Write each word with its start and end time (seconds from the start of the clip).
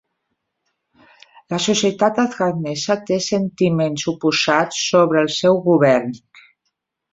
La 1.53 1.59
societat 1.65 2.21
afganesa 2.23 2.97
té 3.11 3.19
sentiments 3.27 4.09
oposats 4.15 4.83
sobre 4.89 5.25
el 5.27 5.33
seu 5.39 5.63
govern. 5.71 6.21